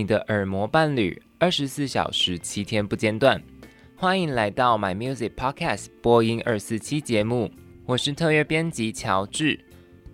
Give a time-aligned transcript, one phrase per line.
[0.00, 3.38] 你的耳膜伴侣，二十四小时七天不间断。
[3.94, 7.50] 欢迎来到 My Music Podcast 播音二四七节目，
[7.84, 9.62] 我是特约编辑乔治。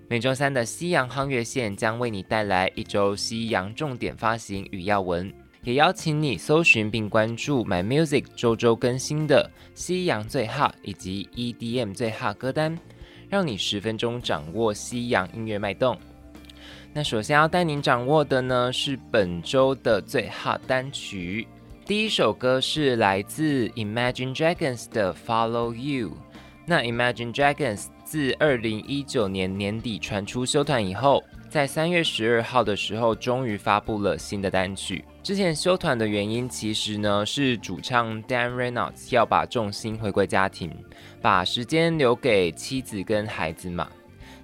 [0.08, 12.76] 每周三的西洋夯乐线将为你带来一周西洋重点发行与要闻，也邀请你搜寻并关注 My Music 周周更新的西洋最 hot 以及 EDM 最 hot 歌单，
[13.28, 15.96] 让你十分钟掌握西洋音乐脉动。
[16.96, 21.46] 那首先要带您掌握的呢是本周的最好单曲，
[21.84, 26.16] 第一首歌是来自 Imagine Dragons 的 Follow You。
[26.64, 35.05] 那 Imagine Dragons 自二零一九年年底传出休团以后，在三月十二号的时候，终于发布了新的单曲。
[35.22, 40.72] 之前休团的原因，其实呢是主唱 Dan Reynolds 要把重心回归家庭，
[41.20, 43.86] 把时间留给妻子跟孩子嘛。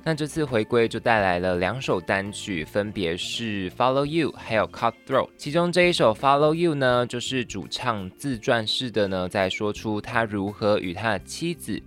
[0.05, 5.29] 那这次回归就带来了两首单曲，分别是 Follow You 还有 Cutthroat。
[5.37, 11.81] 其中这一首 Follow You 呢，就是主唱自传式的呢，在说出他如何与他的妻子。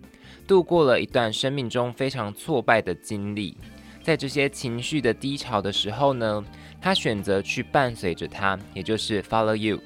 [0.48, 3.58] 度过了一段生命中非常挫败的经历，
[4.02, 6.42] 在这些情绪的低潮的时候呢，
[6.80, 9.78] 他选择去伴随着他，也就是 follow you。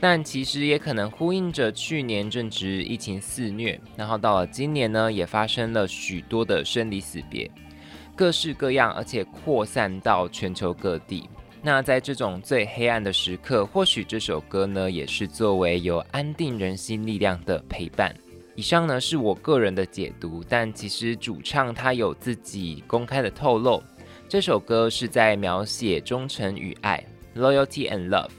[0.00, 7.50] 但其实也可能呼应着去年正值疫情肆虐，然后到了今年呢，也发生了许多的生离死别，
[8.14, 11.28] 各式各样，而且扩散到全球各地。
[11.60, 18.14] 那在这种最黑暗的时刻，或许这首歌呢，也是作为有安定人心力量的陪伴。
[18.54, 23.82] 以上呢是我个人的解读，但其实主唱他有自己公开的透露，
[24.28, 27.04] 这首歌是在描写忠诚与爱
[27.36, 28.30] （loyalty and love）。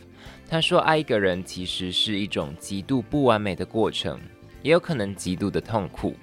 [0.49, 4.19] 他说，爱一个人其实是一种极度不完美的过程，
[4.63, 6.15] 也有可能极度的痛苦。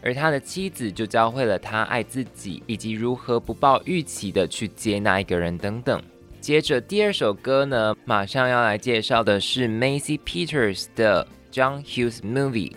[0.00, 6.02] 而他的妻子就教会了他爱自己，以及如何不抱预期的去接纳一个人等等。
[6.40, 12.72] 接着第二首歌呢，马上要来介绍的是 Macy Peters 的 John Hughes Movie。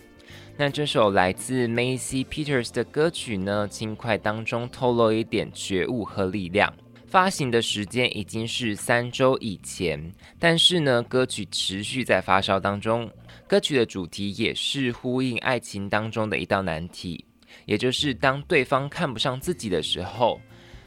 [0.58, 6.74] 那这首来自 Macy Peters 的歌曲呢，轻快当中透露一点觉悟和力量。
[7.12, 10.02] 发行的时间已经是三周以前，
[10.40, 13.12] 但是呢，歌曲持续在发烧当中。
[13.50, 17.26] 歌曲的主题也是呼应爱情当中的一道难题，
[17.66, 20.40] 也就是当对方看不上自己的时候，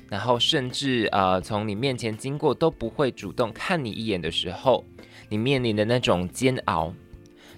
[0.09, 4.83] 然后甚至呃从你面前经过都不会主动看你一眼的时候，
[5.29, 6.91] 你面临的那种煎熬。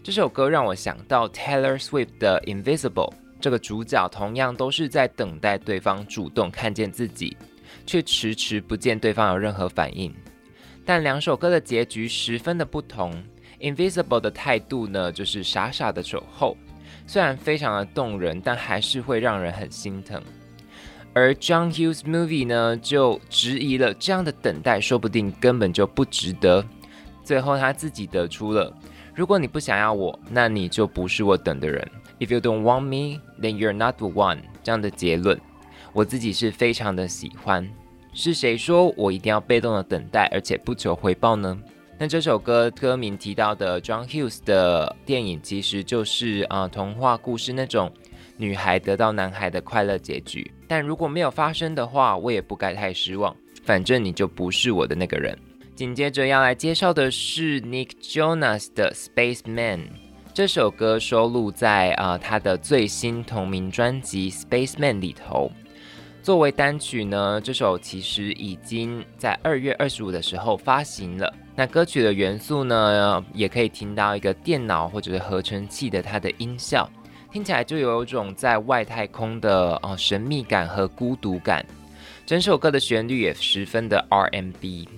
[0.02, 7.36] 这首歌让我想到 Taylor Swift 的 Invisible，这个主角同样都是在等待对方主动看见自己，
[7.84, 10.14] 却迟迟不见对方有任何反应。
[10.84, 13.12] 但两首歌的结局十分的不同。
[13.58, 16.56] Invisible 的态度呢，就是傻傻的守候，
[17.06, 20.22] 虽然非常的动人，但还是会让人很心疼。
[21.14, 26.62] 而 John Hughes Movie 呢，就质疑了这样的等待，说不定根本就不值得。
[27.24, 28.70] 最后他自己得出了。
[29.14, 31.90] 如果你不想要我，那你就不是我等的人。
[32.20, 34.40] If you don't want me, then you're not the one。
[34.62, 35.40] 这样的结论，
[35.96, 37.66] 我自己是非常的喜欢。
[38.12, 41.58] 是谁说我一定要被动的等待，而且不求回报呢？
[41.98, 47.90] 那这首歌歌名提到的 John Hughes 的电影，其实就是啊、童话故事那种
[48.36, 50.52] 女孩得到男孩的快乐结局。
[50.68, 53.34] 但如果没有发生的话，我也不该太失望。
[53.64, 55.34] 反正你就不是我的那个人。
[55.74, 59.78] 紧接着要来介绍的是 Nick Jonas 的《Spaceman》，
[60.34, 65.50] 这首歌收录在啊、他的最新同名专辑《Spaceman》里头。
[66.26, 71.32] 作为单曲呢，这首其实已经在二月二十五的时候发行了。
[71.54, 76.90] 那歌曲的元素呢，也可以听到一个电脑或者是合成器的它的音效，
[77.30, 81.64] 听起来就有一种在外太空的哦、神秘感和孤独感。
[82.26, 84.88] 整首歌的旋律也十分的 RMB。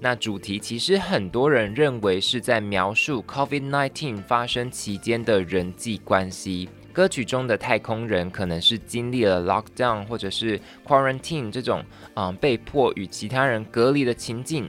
[0.00, 6.66] 那主题其实很多人认为是在描述 COVID-19 发生期间的人际关系。
[6.98, 11.80] 歌曲中的太空人可能是经历了 lockdown 或者是 quarantine 这种
[12.14, 14.68] 嗯被迫与其他人隔离的情境。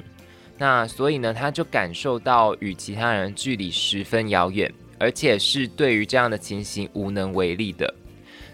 [0.56, 7.92] 那所以呢，他就感受到与其他人距离十分遥远，而且是对于这样的情形无能为力的。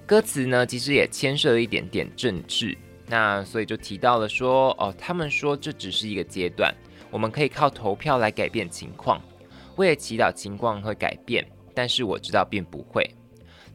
[0.05, 2.77] 歌词呢，其实也牵涉了一点点政治。
[3.07, 6.73] 那所以就提到了说，哦，他们说这只是一个阶段，
[7.11, 9.21] 我们可以靠投票来改变情况。
[9.75, 13.05] 我也祈祷情况会改变，但是我知道并不会。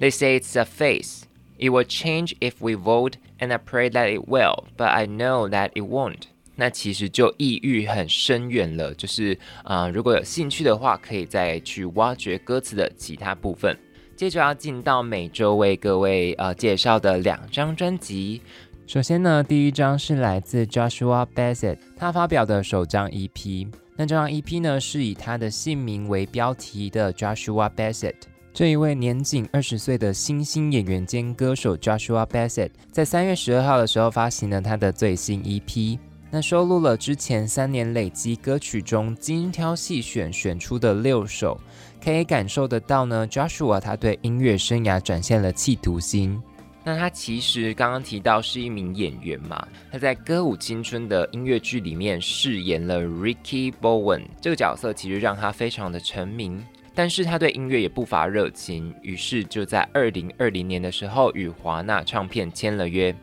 [0.01, 1.25] They say it's a phase.
[1.59, 5.49] It will change if we vote, and I pray that it will, but I know
[5.51, 6.23] that it won't.
[6.57, 13.79] 那其实就意喻很深远了，就是啊、如果有兴趣的话，可以再去挖掘歌词的其他部分。
[14.17, 18.41] 接着要进到每周为各位呃介绍的两张专辑。
[18.87, 23.69] 首先呢，第一张是来自 Joshua Bassett，他发表的首张 EP。
[23.97, 28.15] 那这张 EP 呢，是以他的姓名为标题的 Joshua Bassett。
[28.53, 35.99] 这一位年仅二十岁的新兴演员兼歌手 Joshua Bassett，在三月十二号的时候发行了他的最新 EP。
[36.33, 41.59] 那收录了之前三年累积歌曲中精挑细选选出的六首，
[42.03, 46.41] 可以感受得到呢，Joshua 他对音乐生涯展现了企图心。
[46.83, 56.65] 那他其实刚刚提到是一名演员嘛，他在《歌舞青春》的音乐剧里面饰演了 Ricky Bowen 这个角色，其实让他非常的成名。
[57.01, 63.17] 但是他对音乐也不乏热情，于是就在二零二零年的时候与华纳唱片签了约。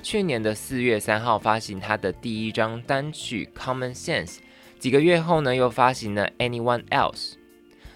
[0.00, 4.34] 去年的四月三号发行他的第一张单曲《Common Sense》，
[4.78, 7.32] 几个月后呢又发行了《Anyone Else》。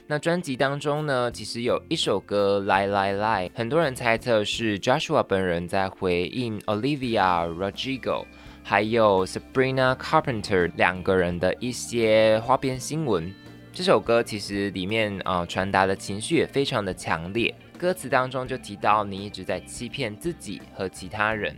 [0.08, 8.24] 那专辑当中呢，其实有一首歌《Lie Lie Lie》，很多人猜测是 Joshua 本人在回应 Olivia Rodrigo
[8.64, 13.32] 还有 Sabrina Carpenter 两个人的一些花边新闻。
[13.72, 21.56] 这首歌其实里面啊、传达的情绪也非常的强烈，歌词当中就提到你一直在欺骗自己和其他人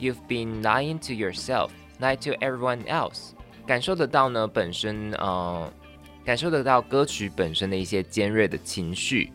[0.00, 1.70] ，You've been lying to yourself,
[2.00, 3.30] lie to everyone else。
[3.66, 5.72] 感受得到呢，本身呃。
[6.24, 9.32] 感受得到歌曲本身的一些尖锐的情绪，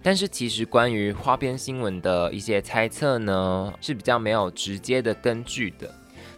[0.00, 5.92] 但是其实关于花边新闻的一些猜测呢，是比较没有直接的根据的。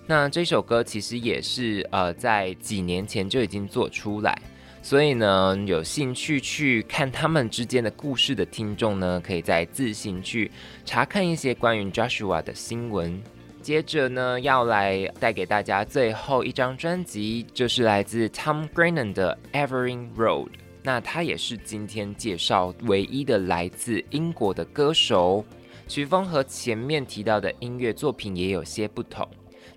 [0.06, 4.40] 那这首歌其实也是呃在几年前就已经做出来，
[4.82, 10.50] 所以呢，有兴趣去看他们之间的故事的听众呢，可以再自行去
[10.84, 13.22] 查看一些关于 Joshua 的新闻。
[13.62, 19.38] 接着呢，要来带给大家最后一张专辑，就是来自 Tom Grennan 的
[19.68, 20.46] 《Evering Road》。
[20.82, 25.44] 那他也是今天介绍唯一的来自英国的歌手，
[25.86, 29.28] 曲风和前面提到的音乐作品也有些不同。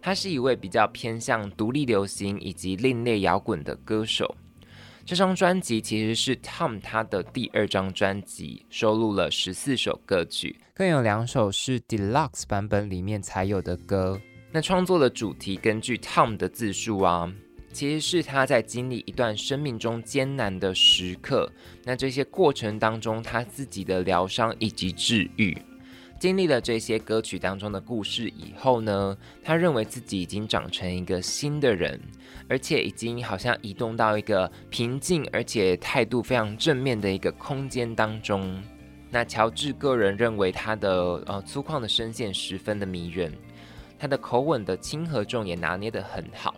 [0.02, 4.34] 他是一位比较偏向独立流行以及另类摇滚的歌手。
[5.06, 14.20] 这张专辑其实是 Tom 他的第二张专辑，收录了十四首歌曲，更有两首是 Deluxe 版本里面才有的歌。
[14.50, 17.30] 那创作的主题，根据 Tom 的自述啊，
[17.74, 21.52] 其实是他在经历一段生命中艰难的时刻，
[21.84, 25.58] 那这些过程当中他自己的疗伤以及治愈。
[26.24, 32.00] 经历了这些歌曲当中的故事以后呢，他认为自己已经长成一个新的人，
[32.48, 38.64] 而且已经好像移动到一个平静而且态度非常正面的一个空间当中。
[39.10, 43.30] 那乔治个人认为他的呃粗犷的声线十分的迷人，
[44.00, 46.56] 他的口吻的轻和重也拿捏得很好，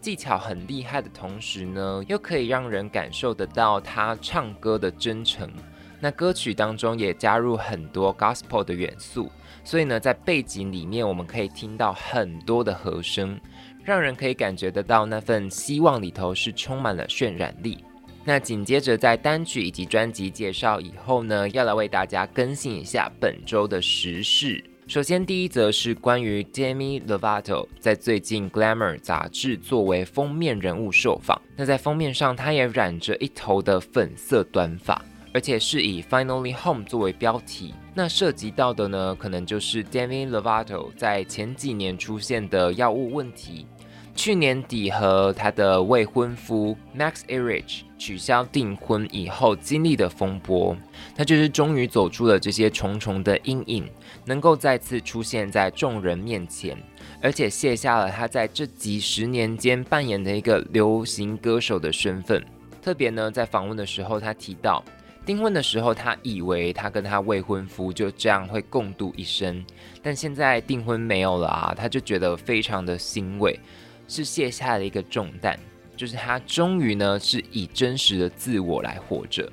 [0.00, 5.50] 技巧很厉害的同时呢，又可以让人感受得到他唱歌的真诚。
[6.00, 9.30] 那歌曲当中也加入很多 gospel 的元素，
[9.62, 13.38] 所以呢，在背景里面我们可以听到很多的和声，
[13.84, 17.84] 让人可以感觉得到那份希望里头是充满了渲染力。
[18.24, 24.62] 那紧接着在单曲以及专辑介绍以后呢，要来为大家更新一下本周的时事。
[24.86, 35.00] 首先第一则是关于 Demi Lovato 在最近 Glamour 杂志作为封面人物受访，那在封面上他也染着一头的粉色短发。
[35.32, 43.66] 而且是以 Finally Home 作为标题，那涉及到的呢，可能就是 Demi Lovato 在前几年出现的药物问题，
[44.16, 50.76] 去年底和他的未婚夫 Max Erich 取消订婚以后经历的风波，
[51.14, 53.88] 他就是终于走出了这些重重的阴影，
[54.24, 56.76] 能够再次出现在众人面前，
[57.22, 62.44] 而且卸下了他在这几十年间扮演的一个流行歌手的身份。
[62.82, 64.84] 特别呢，在访问的时候，他提到。
[65.26, 69.64] 订婚的时候，他以为他跟他未婚夫就这样会共度一生，
[70.02, 73.60] 但现在订婚没有了啊，他就觉得非常的欣慰，
[74.08, 75.56] 是卸下了一个重担，
[75.96, 79.48] 就是他终于呢是以真实的自我来活着。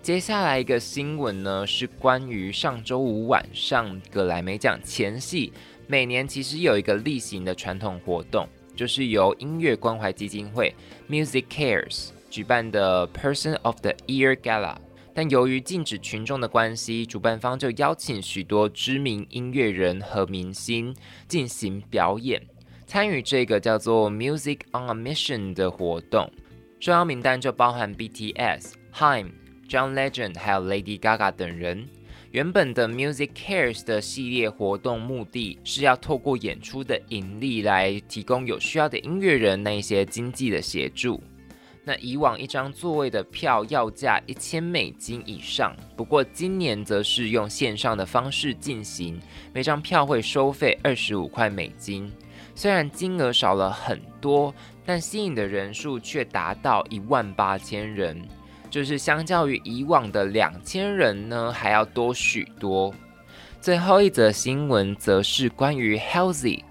[0.00, 5.52] 接下来一个新闻呢是关于上周五晚上葛莱美奖前夕，
[5.86, 10.74] 每年其实有一个例行的传统活动，就是由音乐关怀基金会
[11.10, 14.76] Music Cares 举办的 Person of the Year Gala。
[15.20, 20.94] 但由于禁止群众的关系，主办方就邀请许多知名音乐人和明星
[21.26, 22.40] 进行表演，
[22.86, 26.30] 参与这个叫做 Music on a Mission 的活动。
[26.78, 29.30] 受邀名单就包含 BTS、Haim、
[29.68, 31.88] John Legend，还有 Lady Gaga 等人。
[32.30, 41.20] 原本的 Music Cares 的系列活动目的是要透过演出的盈利来提供有需要的音乐人那一些经济的协助。
[41.88, 49.18] 那以往一张座位的票要价一千美金以上，不过今年则是用线上的方式进行，
[49.54, 52.12] 每张票会收费二十五块美金。
[52.54, 54.54] 虽然金额少了很多，
[54.84, 58.22] 但吸引的人数却达到一万八千人，
[58.68, 62.94] 就是相较于以往的两千人呢还要多许多。
[63.62, 66.64] 最后一则新闻则是关于 Healthy。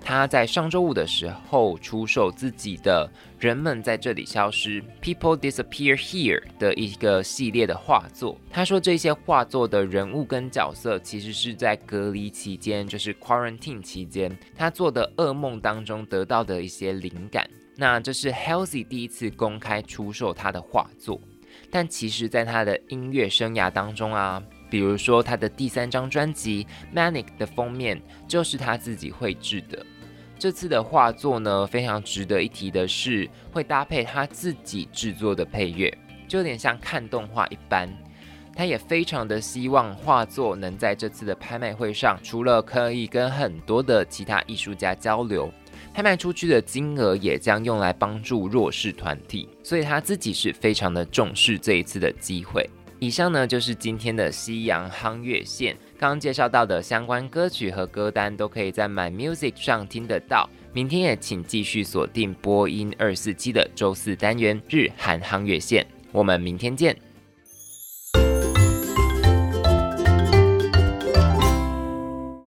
[0.00, 3.06] 他在上周五的时候出售自己的
[3.44, 8.38] 《人们在这里消失》（People Disappear Here） 的一个系列的画作。
[8.50, 17.48] 他说，这些画作的人物跟角色其实是在隔离期间，就是 quarantine 期间，他做的噩梦当中得到的一些灵感。
[17.76, 21.20] 那这是 Halsey 第一次公开出售他的画作，
[21.70, 29.84] 但其实，在他的音乐生涯当中啊，比如说他的第三张专辑《Manic》的封面就是他自己绘制的。
[30.38, 35.92] 这次的画作呢，非常值得一提的是，会搭配他自己制作的配乐，
[36.28, 37.92] 就有点像看动画一般。
[38.54, 45.52] 他也非常的希望画作能在这次的拍卖会上，除了可以跟很多的其他艺术家交流，
[45.94, 49.48] 拍卖出去的金额也将用来帮助弱势团体。
[49.62, 52.68] 所以他自己是非常的重视这一次的机会。
[53.00, 55.76] 以上呢，就是今天的夕阳夯月线。
[55.98, 60.50] 刚刚介绍到的相关歌曲和歌单都可以在 My Music 上听得到。
[60.72, 65.86] 明天也请继续锁定播音二四七的周四单元日韩夯月线。
[66.10, 67.07] 我们明天见。